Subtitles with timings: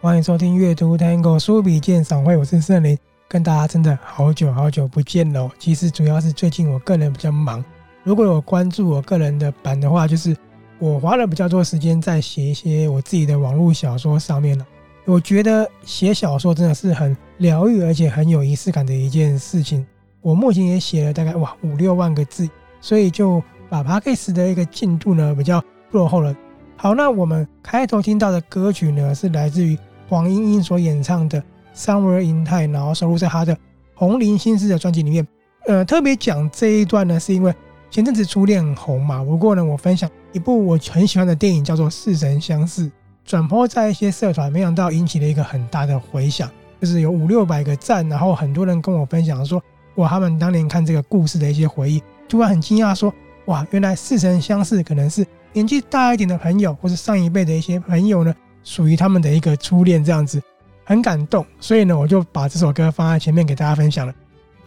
[0.00, 2.96] 欢迎收听阅读 Tango 书笔鉴赏会，我是圣灵，
[3.28, 5.50] 跟大家真的好久好久不见了。
[5.58, 7.64] 其实主要是最近我个人比较忙，
[8.06, 10.36] 如果有关注我个人的版的话，就是
[10.78, 14.64] 我花了比较多时间在写一些我自己的网络小说上面了。
[15.06, 19.84] 我觉得写小说真的是很疗愈，而且很有仪式感的一件事情。
[20.20, 22.48] 我目前也写了大概哇五六万个字，
[22.80, 26.32] 所以就把 Podcast 的一个进度呢比较落后了。
[26.76, 29.76] 好，那我们开头听到的歌曲呢是来自于。
[30.08, 31.42] 黄莺莺所演唱的
[31.74, 33.52] 《Somewhere in Time》，然后收录在她的
[33.96, 35.26] 《红菱心事》的专辑里面。
[35.66, 37.52] 呃，特别讲这一段呢，是因为
[37.96, 39.24] 前阵子初恋很红嘛。
[39.24, 42.84] 不过呢，我分享一部我很喜欢的电影，叫做《似曾相识》，
[43.24, 46.46] 转播在一些社团，没想到引起了一个很大的回响，
[46.78, 49.62] 就是有五六百个赞，然后很多人跟我分享说，
[49.94, 53.10] 哇，他们当年看这个故事的一些回忆，突然很惊讶说，
[53.46, 58.34] 哇，原来似曾相识可能是年纪大一点的朋友，或是上一辈的一些朋友呢。
[58.62, 60.42] 属于他们的一个初恋，这样子
[60.84, 64.12] 很感动，所以呢，我就把这首歌放在前面给大家分享了。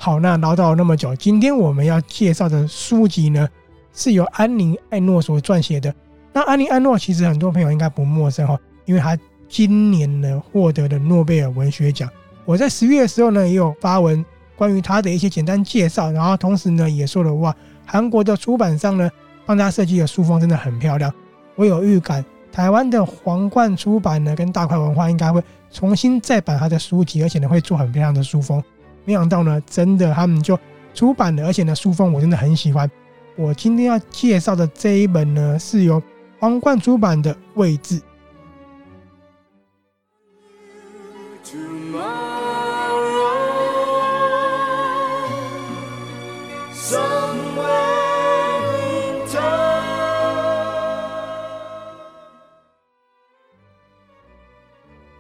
[0.02, 3.45] 好，那唠叨了那么久，今天我们要介绍的书籍呢，
[3.92, 5.94] 是由安妮·艾诺所撰写的。
[6.31, 9.19] 那安妮·艾诺其实很多朋友应该不陌生哈，因为他
[9.50, 12.09] 今年呢获得了诺贝尔文学奖。
[12.45, 14.25] 我在十月的时候呢也有发文
[14.56, 17.53] 关于他的一些简单介绍，然后同时呢也说了哇，
[17.86, 19.11] 韩国的出版商呢
[19.45, 21.13] 帮他设计的书封真的很漂亮，
[21.56, 22.23] 我有预感。
[22.53, 28.63] 台湾的皇冠出版呢，跟大块文化应该会重新再版他的书籍，而且呢会做很漂亮的书封。
[29.05, 30.58] 没想到呢，真的他们就
[30.94, 32.89] 出版了，而且呢书封我真的很喜欢。
[33.36, 36.02] 我今天要介绍的这一本呢，是由
[36.39, 38.00] 皇冠出版的《位置》。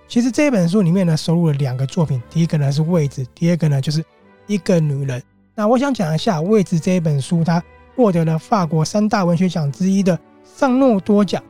[0.09, 4.03] 其实这本书里面呢，收录了两个作品，第一个呢是《位置》，第二个呢就是
[4.47, 5.21] 一个女人。
[5.53, 7.63] 那我想讲一下《位置》这一本书，它
[7.95, 11.43] 获得了法国三大文学奖之一的尚诺多奖。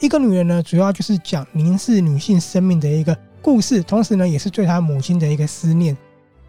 [0.00, 5.96] 一个女人呢，主要就是讲凝视女性生命的一个故事，同时呢，也是对她母亲的一个思念。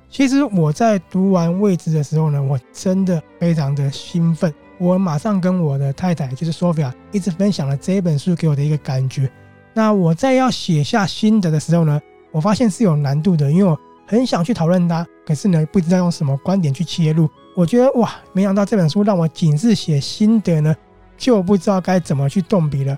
[0.09, 9.29] 其实我在读完《位置》的时候呢，我真的非常的兴奋，我马上跟我的太太，就是 Sophia，一直分享了这一本书给我的一个感觉。
[9.77, 13.77] 那我在要写下心得的时候呢，我发现是有难度的，因为我
[14.07, 17.29] 很想去讨论它，可是呢，不知道用什么观点去切入。
[17.57, 20.73] 我觉得哇，没想到这本书让我仅是写心得呢，
[21.17, 22.97] 就不知道该怎么去动笔了，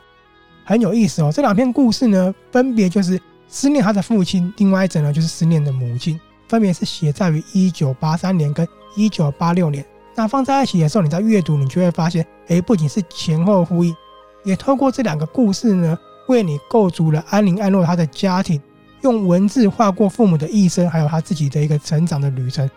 [0.66, 1.32] 很有意思哦。
[1.34, 9.84] 这两篇故事呢，分别就是思念他的父亲，另外一则呢就是思念的母亲，分别是写在于一九八三年跟一九八六年。
[10.14, 13.96] 那放在一起的时候，你在阅读，你就会发现，哎，不仅是前后呼应，
[14.44, 15.98] 也透过这两个故事呢。
[16.28, 18.62] 为你构筑了安宁安诺她的家庭，
[19.02, 22.70] 用文字画过父母的一生，还有他自己的一个成长的旅程。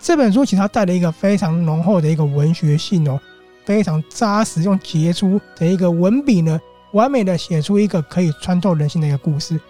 [0.00, 3.20] 这本书其实它带了一个非常浓厚的一个文学性哦，
[3.64, 6.60] 非常扎实，用杰出的一个文笔呢，
[6.92, 9.60] 完美的写出一个可以穿透人心的一个故事。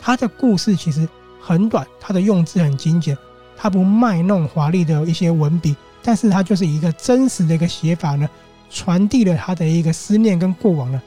[0.00, 1.08] 它的故事其实
[1.40, 3.16] 很短，它的用字很精简，
[3.56, 8.28] 它不卖弄华丽的一些文笔，但是它就是一个真实的一个写法呢，
[8.70, 11.00] 传递了他的一个思念跟过往呢。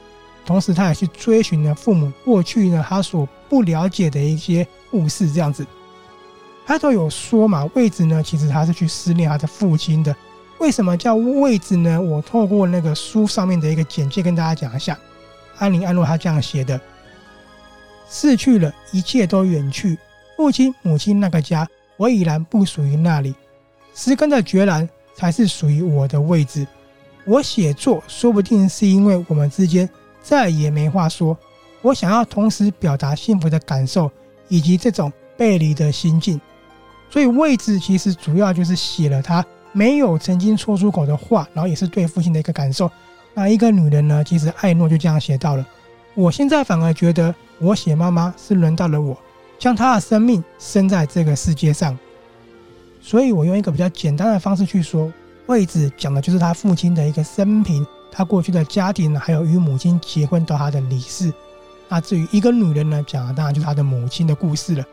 [0.46, 5.32] 同时，他也去追寻了父母过去呢，他所不了解的一些故事。
[5.32, 5.66] 这样子，
[6.66, 10.16] 他都有说嘛，位置呢，其实他是去思念他的父亲的。
[10.60, 12.02] 为什么叫位置呢？
[12.02, 14.98] 我透过那个书上面的一个简介跟大家讲一下。
[15.58, 16.80] 安妮·艾诺他这样写的：
[18.10, 19.98] 逝去了，一切都远去，
[20.36, 21.68] 父亲、母亲那个家，
[21.98, 23.34] 我已然不属于那里。
[23.96, 26.68] 十根的决然，才是属于我的位置。
[27.26, 29.90] 我写作，说不定是因为我们之间。
[30.24, 31.38] 再也没话说。
[31.84, 34.10] 我想要同时表达幸福的感受，
[34.48, 36.40] 以及这种背离的心境。
[37.10, 42.90] 所以位置其实主要就是写了他没有曾经说出口的话，然后也是对父亲的一个感受。
[43.34, 44.24] 那一个女人呢？
[44.24, 45.68] 其实艾诺就这样写到了。
[46.14, 49.18] 我现在反而觉得，我写妈妈是轮到了我，
[49.60, 51.98] 将她的生命生在这个世界上。
[53.02, 55.12] 所以我用一个比较简单的方式去说，
[55.48, 57.86] 位置讲的就是他父亲的一个生平。
[58.16, 61.34] 他过去的家庭，还有与母亲结婚到他的离世。
[61.90, 64.86] 那至于一个女人呢，讲的当然就是他的母亲的故事了。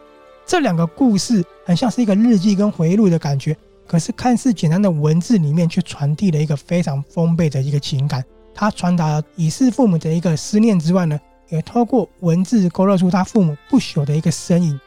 [0.46, 3.54] 这两个故事很像是一个日记跟回忆录的感觉，
[3.86, 8.24] 可是看似简单的文字里面却传递了一个非常丰沛的一个情感。
[8.54, 11.20] 他传达了已逝父母的一个思念之外呢，
[11.50, 14.80] 也透过文字勾勒出他父母不朽的一个身影。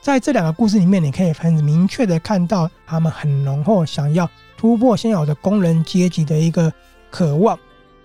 [0.00, 4.28] 在这两个故事里面，你可以很明确的看到他们很浓厚想要
[4.58, 6.72] 突破现有的工人阶级的一个
[7.12, 7.56] 渴望，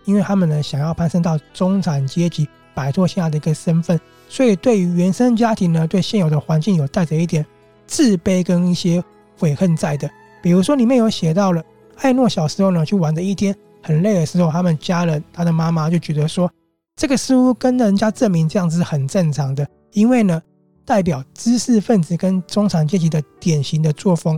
[0.05, 3.99] 因为他们呢想要攀升到中产阶级，摆脱现在的一个身份，
[4.29, 7.43] 所以对于原生家庭呢，对现有的环境有带着一点
[7.87, 9.03] 自卑跟一些
[9.39, 10.07] 悔恨在的。
[10.43, 11.63] 比如说里面有写到了
[11.95, 13.55] 艾诺小时候呢去玩的一天。
[13.83, 16.51] 很累的时候，他们家人，他的妈妈就觉得说，
[16.97, 20.41] 这个似乎跟人家证明这样子是很正常的，因为呢，
[20.83, 24.37] 代表知识分子跟中产阶级的典型的作风，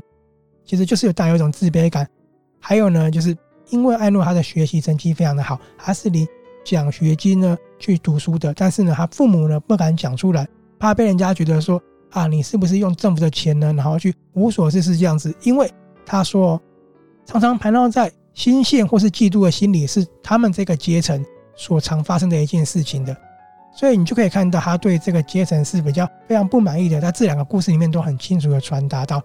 [0.66, 2.08] 其实就是有带有一种自卑感。
[2.60, 3.36] 还有呢，就是
[3.70, 6.28] 因为艾诺他的学习成绩非常的好，他是领
[6.64, 11.82] 奖学金呢去读书的，但是呢，他父母呢不敢讲出来，怕被人家觉得说
[12.12, 15.34] 啊，你是不是用政府的钱呢，然后去无所事事这样子？
[15.44, 15.72] 因为
[16.06, 16.62] 他说
[17.26, 18.12] 常常盘绕在。
[18.36, 21.26] 心线或是嫉妒的心理是他们这个阶层
[21.58, 23.14] 所常发生的一件事情的，
[23.76, 29.22] 所以你就可以看到他对这个阶层是比较非常不满意的，在这两个故事里面都很清楚的传达到。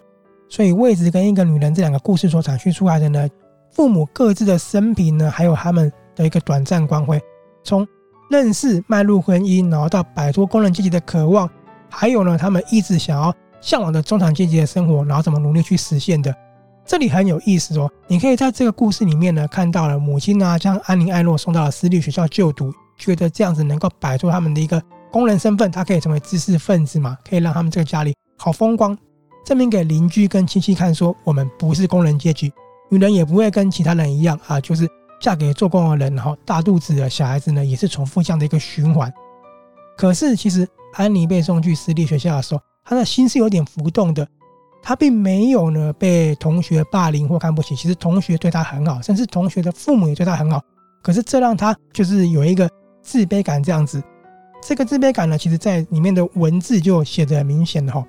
[0.49, 3.29] 所以位置跟一个女人这两个故事所展现出来的呢，
[3.75, 7.21] 父母各自的生平呢，还有他们的一个短暂光辉，
[7.65, 7.87] 从
[8.31, 11.50] 认识迈入婚姻，然后到摆脱工人阶级的渴望，
[11.91, 16.35] 还有呢，他们一直想要向往的中产阶级的生活，然后怎么努力去实现的。
[16.87, 24.81] 这里很有意思哦，你可以在这个故事里面呢，看到了母亲呢将安妮艾诺送到了私立学校就读，觉得这样子能够摆脱他们的一个
[25.11, 28.97] 工人身份，他可以成为知识分子嘛，可以让他们这个家里好风光，
[29.44, 32.53] 证明给邻居跟亲戚看，说我们不是工人阶级，
[32.94, 34.88] 女人也不会跟其他人一样啊，就是
[35.20, 39.12] 嫁给做工的人，然后大肚子的小孩子呢也是重复这样的一个循环。
[39.96, 44.26] 可是其实安妮被送去私立学校的时候，她的心是有点浮动的。
[44.81, 50.61] 他并没有呢被同学霸凌或看不起，其实同学对他很好，甚至同学的父母也对他很好。
[51.02, 52.70] 可是这让他就是有一个
[53.02, 54.02] 自卑感这样子。
[54.62, 58.05] 这个自卑感呢，其实在里面的文字就写得很明显的哈。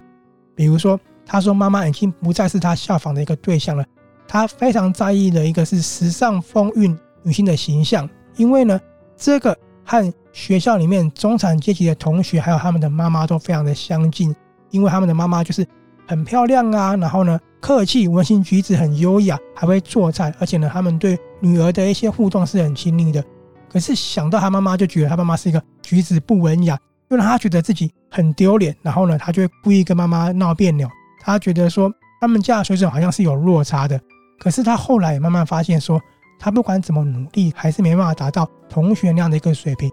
[0.53, 3.85] 比如说，他说妈妈已经不再是他效仿的一个对象了，
[4.27, 8.79] 他非常在意的一个是时尚风韵女性的形象，因为呢，
[9.15, 14.35] 这个和学校里面中产阶级的同学还有他们的妈妈都非常的相近，
[14.71, 15.65] 因为他们的妈妈就是。
[16.07, 23.23] 很漂亮啊，然后呢，客气、文行举止很优雅，还会做菜，而且呢，他们对女儿的一些互动是很亲密的。
[23.67, 26.77] 可是想到他妈妈，就觉得他妈妈是一个举止不文雅，
[27.09, 28.75] 又让他觉得自己很丢脸。
[28.83, 30.87] 然后呢，他就会故意跟妈妈闹别扭。
[31.19, 33.99] 他觉得说他们家的水准好像是有落差的。
[34.39, 35.99] 可是他后来也慢慢发现说，
[36.39, 39.89] 他不管怎么努力，还是没办法达到同学那样的一个水平，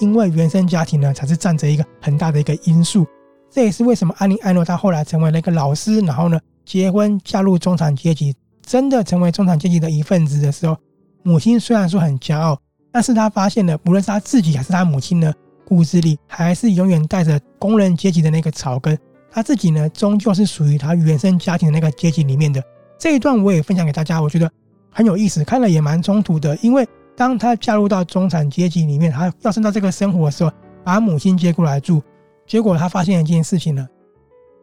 [0.00, 3.06] 因为原生家庭呢，才是占着一个很大的一个因素。
[3.50, 8.34] 这也是为什么安妮艾诺她后来成为了一个老师，然后呢，结婚嫁入中产阶级，
[8.64, 10.74] 真的成为中产阶级的一份子的时候，
[11.22, 12.58] 母亲虽然说很骄傲，
[12.90, 15.30] 但是她发现了，无论是她自己还是她母亲呢，
[15.66, 18.98] 骨子里还是永远带着工人阶级的那个草根。
[19.30, 22.62] 她自己呢，终究是属于她原生家庭的那个阶级里面的。
[23.02, 24.48] 这一段我也分享给大家，我觉得
[24.88, 26.56] 很有意思，看了也蛮冲突的。
[26.62, 30.52] 因为当她加入到中产阶级里面，她要升到这个生活的时候，
[30.84, 32.00] 把母亲接过来住。
[32.46, 33.84] 结果他发现一件事情呢，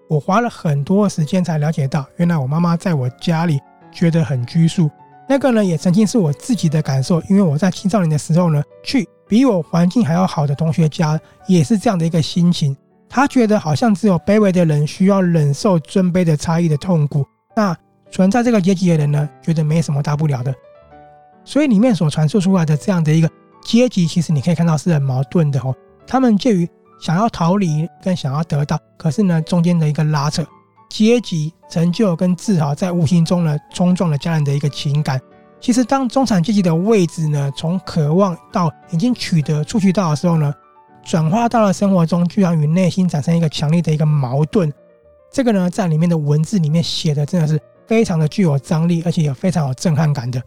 [0.08, 3.60] 我花了很多时间才了解到，原来我妈妈在我家里
[3.92, 4.90] 觉得很拘束。
[5.28, 12.74] 那个呢，也曾经是我自己的感受，因为我在青少年的时候呢，去比我环境还要好的同学家，也是这样的一个心情。
[13.10, 17.76] 他觉得好像只有卑微的人需要忍受尊卑的差异的痛苦，那
[18.12, 20.54] 存在这个阶级的人呢，觉得没什么大不了的。
[21.44, 23.30] 所以里面所传述出来的这样的一个
[23.64, 25.76] 阶级，其实你可以看到是很矛盾的哦。
[26.06, 26.70] 他们介于。
[27.02, 30.46] 想要逃离跟想要得到，可是呢，中间的一个拉扯，
[30.90, 35.18] 阶级成就跟自豪，在无形中呢冲撞了家人的一个情感。
[35.62, 40.54] 其实，当中产阶级的位置呢，从渴望到已经取得、触及到的时候呢，
[41.02, 44.70] 转化到了生活中，居然与内心产生一个强烈的一个矛盾。
[45.32, 47.58] 这个呢，在里面的文字里面写的真的是
[47.90, 50.40] 非常的具有张力，而且也非常有震撼感的。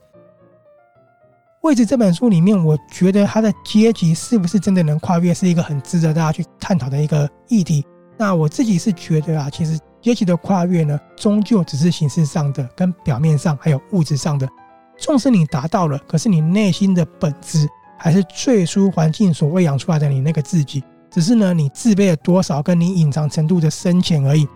[1.63, 7.85] 位置这本书里面，我觉得他的阶级是不是真的能跨越，是一个很值得大家去探讨的一个议题。
[8.17, 14.49] 那我自己是觉得啊，其实阶级的跨越呢，终究只是形式上的，跟表面上还有物质上的。
[14.97, 17.69] 纵使你达到了，可是你内心的本质
[17.99, 24.47] 还是最初环境所喂养出来的你那个自己，只是呢，你自卑了多少，跟你隐藏程度的深浅而已。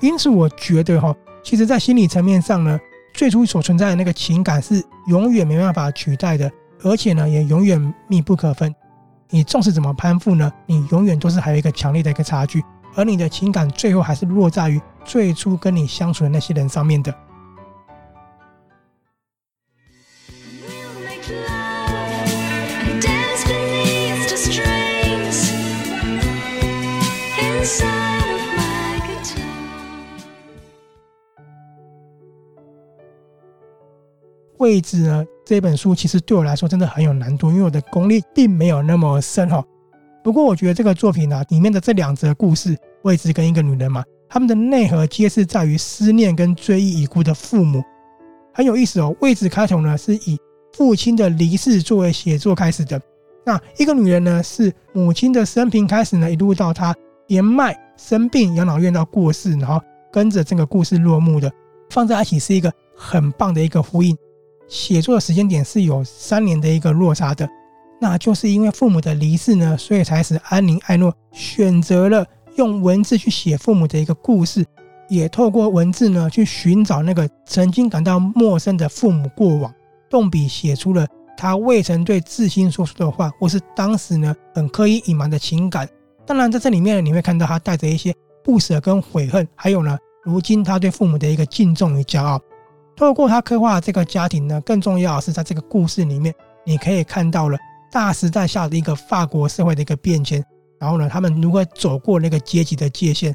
[0.00, 2.78] 因此，我觉得哈，其实在心理层面上呢。
[3.12, 6.48] 最初所存在的那个情感是永远没办法取代的，
[6.84, 8.72] 而且呢，也永远密不可分。
[9.30, 12.62] 你纵使怎么攀附呢，你永远都是还有一个强烈的一个差距，
[12.94, 17.12] 而你的情感最后还是落在于最初跟你相处的那些人上面的。
[34.60, 39.64] 位置呢，这本书其实对我来说真的很有难度，因为我的功力并没有那么深哈。
[40.22, 47.82] 不过我觉得这个作品呢，里面的这两则故事，位置跟一个女人嘛，他们的内核皆是在于思念跟追忆已故的父母，
[48.52, 49.16] 很有意思哦。
[49.22, 50.38] 位置开头呢是以
[50.74, 53.00] 父亲的离世作为写作开始的，
[53.46, 56.94] 那一个女人呢是母亲的生平开始呢，一路到她
[57.26, 59.80] 年迈生病养老院到过世，然后
[60.12, 61.50] 跟着这个故事落幕的，
[61.88, 64.14] 放在一起是一个很棒的一个呼应。
[64.70, 67.46] 写作的时间点是有三年的一个落差的，
[68.00, 72.24] 那就是因为父母的离世呢，所以才使安妮艾诺选择了
[72.54, 74.64] 用文字去写父母的一个故事，
[75.08, 79.74] 也透过文字呢去寻找那个曾经感到陌生的父母过往，
[80.08, 81.04] 动笔写出了
[81.36, 85.88] 他未曾对至亲说出的话，或是当时呢很刻意隐瞒的情感。
[86.24, 92.40] 当然，在这里面呢，你会看到他带着一些不舍跟悔恨，还有呢，如今他对父母的一个敬重与骄傲。
[93.00, 96.34] 透过他刻画这个家庭呢，更重要的是在这个故事里面，
[96.66, 97.56] 你可以看到了
[97.90, 100.44] 大时代下的一个法国社会的一个变迁，
[100.78, 103.34] 然后呢，他们如何走过那个阶级的界限。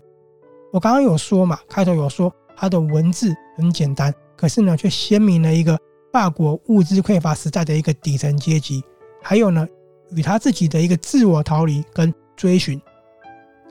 [0.71, 5.75] 我刚刚有说嘛，开头有说他的文字很简单，可是呢，却鲜明了一个
[6.13, 8.83] 法国物资匮乏时代的一个底层阶级，
[9.23, 9.67] 还有呢，
[10.11, 12.79] 与他自己的一个自我逃离跟追寻。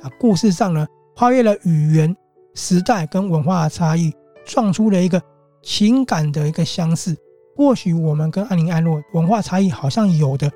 [0.02, 0.84] 啊，故事上呢，
[1.14, 2.16] 跨越了语言、
[2.54, 4.12] 时代跟文化的差异，
[4.44, 5.22] 创出了一个。
[5.64, 7.16] 情感的一个相似，
[7.56, 10.50] 或许我们跟安妮·艾诺文化差异好像有的，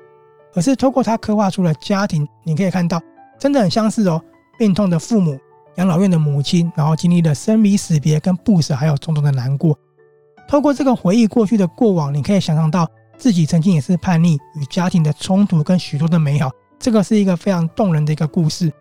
[0.53, 3.01] 可是透过他刻画出了家庭，你可以看到
[3.39, 4.21] 真的很相似哦。
[4.57, 5.37] 病痛的父母，
[5.77, 9.75] 养老院的母亲，然后经历了生离死别跟不舍，还有种种的难过。
[10.47, 12.87] 透过这个回忆过去的过往，你可以想象到
[13.17, 16.51] 自己曾经也是叛逆与家庭的冲突跟许多的美好。
[16.77, 18.71] 这个是一个非常动人的一个故事。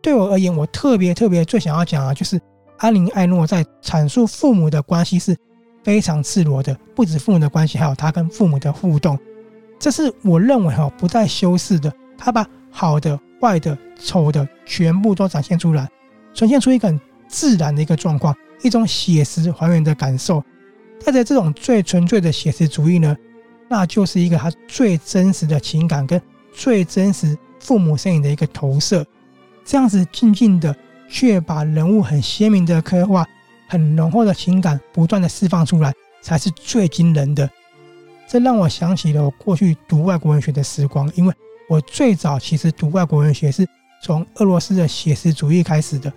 [0.00, 2.40] 对我而言，我特别特别最想要讲的就是
[2.78, 5.36] 安妮·艾诺在阐述父母的关系是。
[5.82, 9.18] 非常赤裸的，不止父母的关系，还有他跟父母的互动，
[9.78, 15.88] 这是我认为哈不带修饰的，他把好的、坏的、丑的全部都展现出来，
[16.34, 20.42] 呈现出一个很自然的一个状况，一种写实还原的感受。
[21.04, 23.16] 带着这种最纯粹的写实主义呢，
[23.68, 26.20] 那就是一个他最真实的情感跟
[26.54, 29.04] 最真实父母身影的一个投射，
[29.64, 30.74] 这样子静静的
[31.08, 33.26] 却把人物很鲜明的刻画。
[33.72, 37.48] 很浓厚的情感不断的释放出来，才是最惊人的。
[38.28, 41.32] 这让我想起了我过去读外国文学的时光，因为
[41.70, 43.66] 我最早其实读外国文学是
[44.02, 46.12] 从俄罗斯的写实主义开始的。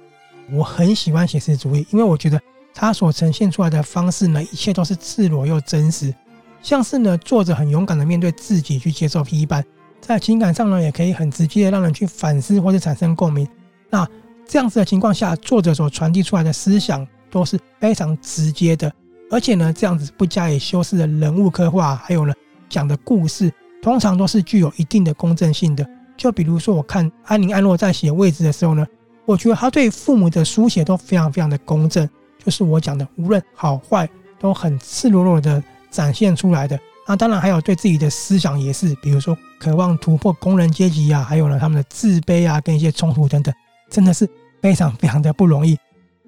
[0.51, 2.37] 我很喜欢写实主义，因为我觉得
[2.73, 6.13] 它所呈现出来的方式呢，一切都是赤裸又真实，
[6.61, 9.63] 像是呢作者很勇敢的面对自己去接受批判，
[10.01, 13.47] 在情感上呢也可以很直接的让人去反思或者产生共鸣。
[13.89, 14.05] 那
[14.45, 17.07] 这样子的情况下，作者所传递出来的思想。
[17.35, 18.89] 都是非常直接的，
[19.29, 22.33] 而且呢，这样子不加以修饰的人物刻画，还有呢
[22.69, 23.51] 讲的故事，
[23.81, 25.85] 通常都是具有一定的公正性的。
[26.15, 28.87] 就比如说，我看安妮·安诺在写位置的时候呢，
[29.25, 32.09] 我觉得他对父母的书写都非常非常的公正，
[32.41, 35.61] 就是我讲的，无论好坏都很赤裸裸的
[35.91, 36.79] 展现出来的。
[37.05, 43.53] 那当然还有对自己的思想也是，比如说渴望突破工人阶级啊，还有呢他们的自卑啊，跟一些冲突等等，
[43.91, 44.25] 真的是
[44.61, 45.77] 非常非常的不容易。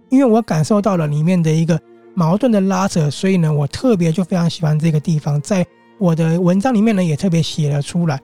[0.09, 1.79] 因为我感受到了里面的一个
[2.13, 5.65] 矛盾的拉扯，所以呢，我特别就非常喜欢这个地方，在
[5.97, 8.19] 我的文章里面呢，也特别写了出来。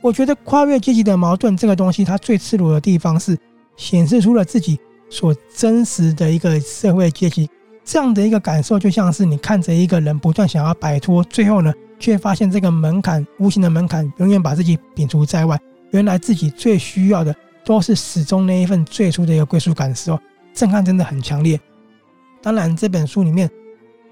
[0.00, 3.38] 我觉得跨越阶级的矛盾这个东西，它最赤裸的地方是
[3.76, 4.78] 显示出了自己
[5.08, 7.48] 所真实的一个社会阶级。
[7.84, 15.58] 这样的一个感受，就像是你看着一个人不断想要摆脱，最后呢，却发现这个门槛，无形的门槛，永远把自己摒除在外。
[15.90, 20.18] 原来自己最需要的，都是始终那一份最初的一个归属感的时候。
[20.54, 21.60] 震撼真的很强烈。
[22.42, 23.48] 当然，这本书里面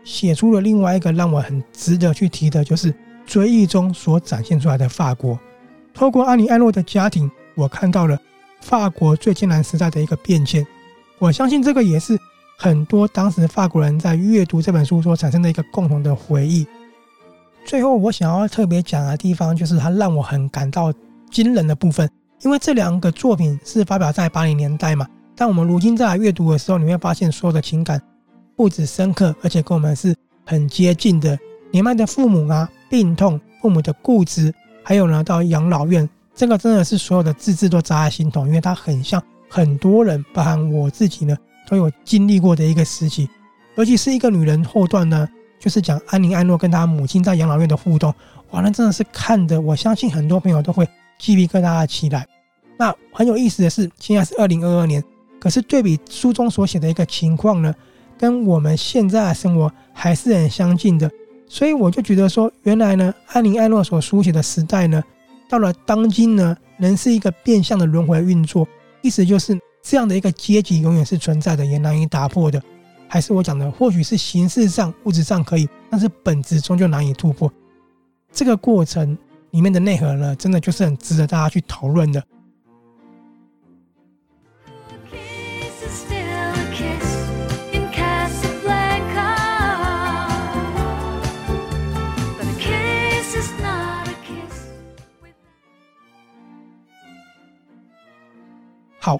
[0.05, 2.95] 写出了另外一个让我很值得去提的，就是
[3.27, 5.39] 追忆中所展现出来的法国。
[5.93, 8.19] 透过安妮·艾洛的家庭，我看到了
[8.61, 10.67] 法国最艰难时代的一个变迁。
[11.19, 12.19] 我相信这个也是
[12.57, 16.67] 很多当时法国人在阅读这本书所产生的一个共同的回忆。
[17.65, 20.93] 最后，我想要特别讲的地方，就是它让我很感到
[21.31, 22.09] 惊人的部分，
[22.43, 25.07] 因为这两个作品是发表在八零年代嘛。
[25.41, 27.99] 但我们如今再来阅读的时候，你会发现所有的情感
[28.55, 31.39] 不止深刻，而且跟我们是很接近的。
[31.71, 34.53] 年迈的父母啊，病痛，父母的固执，
[34.85, 41.35] 还有呢，到养老院，这个真的是所有的字字都扎在心头，因为它很像很多人，包含我自己呢，
[41.67, 43.27] 都有经历过的一个时期。
[43.77, 45.27] 尤其是一个女人后段呢，
[45.59, 48.15] 就是讲安妮·安诺跟她母亲在养老院的互动，
[48.51, 50.87] 哇，那真的是看的，我相信很多朋友都会
[51.19, 52.27] 鸡皮疙瘩起来。
[52.77, 55.03] 那很有意思的是，现在是二零二二年。
[55.41, 57.75] 可是对比书中所写的一个情况呢，
[58.19, 61.11] 跟我们现在的生活还是很相近的。
[61.49, 65.03] 所以我就觉得说，原来呢，安妮·艾诺所书写的时代呢，
[65.49, 68.69] 到了当今呢，仍是一个变相的轮回运作，
[69.03, 72.63] 意思就是这样的一个阶级永远是存在的，也难以打破的。
[73.09, 77.53] 还是我讲的，或许是形式上、物质上可以，但是本质终究难以突破。
[78.31, 79.19] 这个过程
[79.51, 82.23] 里面的内核呢，真的就是很值得大家去讨论的。
[99.03, 99.19] 好，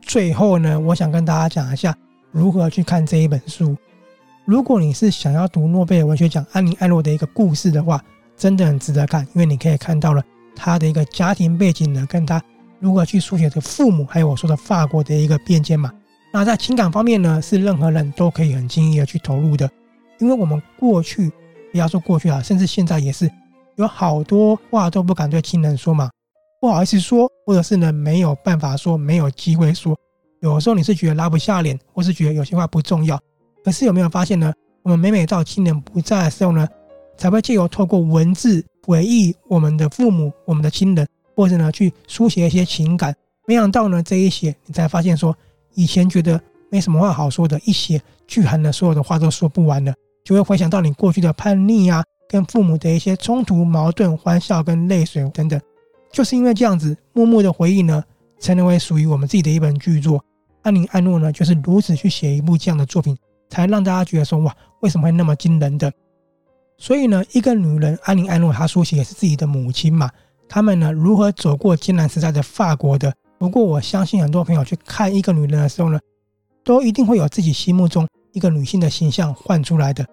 [0.00, 1.94] 最后呢，我想跟大家讲一下
[2.32, 3.76] 如何去看这一本书。
[4.46, 8.02] 如果你是想要读诺贝尔文学奖安妮·艾洛的一个故事的话，
[8.36, 10.22] 真的很值得看，因为你可以看到了
[10.56, 12.42] 他的一个家庭背景呢，跟他
[12.78, 15.92] 如何去书写的父母，还有我说的法国的一个变迁嘛。
[16.32, 19.68] 那在情感方面呢，是任何人都可以很轻易的去投入的，
[20.18, 21.30] 因为我们过去，
[21.72, 23.30] 不要说过去啊，甚至现在也是
[23.76, 26.08] 有好多话都不敢对亲人说嘛。
[26.60, 29.98] 不好意思说，或者是呢没有办法说，没有机会说。
[30.40, 33.18] 有时候你是觉得拉不下脸，或是觉得有些话不重要。
[33.64, 34.52] 可是有没有发现呢？
[34.82, 36.66] 我们每每到亲人不在的时候呢，
[37.16, 43.14] 才会借由透过文字回忆我们的父母、我们的亲人，或者呢去书写一些情感。
[43.46, 45.36] 没想到呢这一写，你才发现说，
[45.74, 55.60] 以前觉得没什么话好说的，一写聚含的所有的话都说不完了，就会回想到你过去的叛逆啊，跟父母的一些冲突、矛盾、欢笑跟泪水等等。
[56.12, 58.02] 就是因为这样子，默默的回忆呢，
[58.38, 60.24] 才能为属于我们自己的一本巨作。
[60.62, 63.16] 安妮·艾诺呢，就是如此去写一部这样的作品，
[63.48, 65.92] 才让大家觉得说，哇，为什么会那么惊人的？
[66.76, 70.10] 所以呢，一个女人，安妮·艾诺，她书写也是自己的母亲嘛。
[70.48, 73.14] 他们呢，如何走过艰难时代的法国的？
[73.40, 75.98] 不过我相信很多朋友去看一个女人的时候呢，
[76.62, 80.06] 都一定会有自己心目中一个女性的形象换出来的。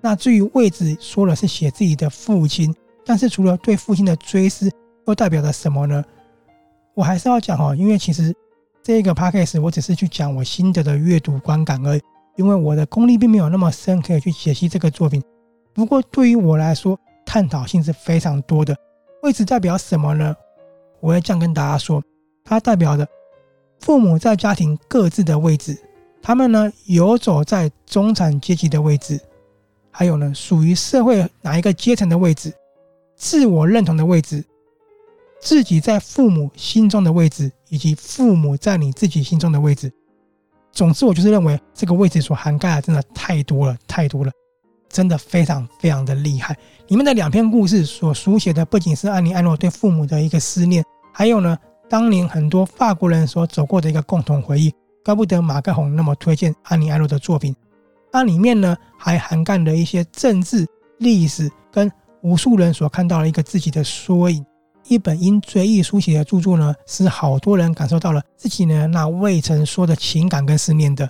[0.00, 2.74] 那至于位置说了是写自己的父亲，
[3.06, 4.68] 但是除了对父亲的追思。
[5.06, 6.02] 又代表着什么呢？
[6.94, 8.34] 我还是要讲哈，因为其实
[8.82, 12.00] 这个 podcast 我只是去讲我心得的阅读观感而已，
[12.36, 15.22] 因为我的功力并没有那么深，可以去解析这个作品。
[15.74, 18.74] 不过对于我来说，探讨性是非常多的。
[19.22, 20.34] 位置代表什么呢？
[21.00, 22.02] 我会这样跟大家说，
[22.44, 23.08] 它代表着
[23.80, 25.76] 父母在家庭各自的位置，
[26.22, 29.18] 他们呢游走在中产阶级的位置，
[29.90, 32.52] 还有呢属于社会哪一个阶层的位置，
[33.16, 34.44] 自我认同的位置。
[35.40, 39.92] 自己在父母心中的位置，以及父母在你自己心中的位置。
[40.72, 44.32] 总之，我就是认为这个位置所涵盖的真的太多了，太多了，
[44.88, 46.56] 真的非常非常的厉害。
[46.88, 54.72] 里面的两篇故事所书写的，不仅是安妮·艾诺对父母的一个思念，还有呢，当年很多法国人所走过的一个共同回忆。
[55.04, 57.54] 怪不得马盖鸿那么推荐安妮·艾洛的作品。
[58.10, 60.66] 那里面呢，还涵盖了一些政治、
[60.98, 61.92] 历史，跟
[62.22, 64.42] 无数人所看到的一个自己的缩影。
[64.88, 71.08] 一本因追忆书写的著作呢，使好多人感受到了自己呢那未曾说的情感跟思念的。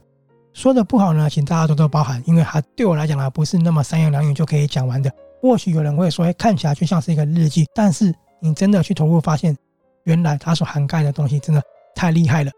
[0.53, 5.13] 说的不好呢，请大家多多包涵，因为它对我来讲呢，不是那么三言两语就可以讲完的。
[5.41, 9.57] 或许有人会说，看起来就像是一个日记，但是你真的去投入，发现
[10.05, 11.63] 原来它所涵盖的东西真的
[11.95, 12.51] 太厉害了。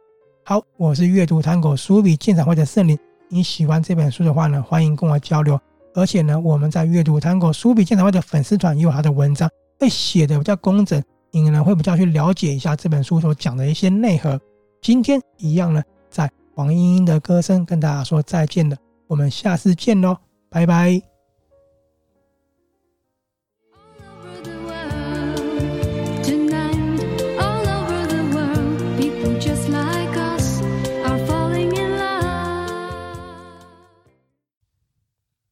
[0.45, 2.97] 好，我是阅读 Tango 书笔鉴赏会的圣灵，
[3.29, 5.59] 你喜欢这本书的话呢，欢迎跟我交流。
[5.95, 9.51] 而且呢，我们在阅读 Tango 书笔鉴赏会的粉丝团也有他的文章。
[9.79, 14.41] 会写的比较工整，你呢会比较去了解一下这本书所讲的一些内核。
[14.81, 20.17] 今天一样呢，在黄莺莺的歌声跟大家说再见了，我们下次见喽，
[20.49, 21.16] 拜拜。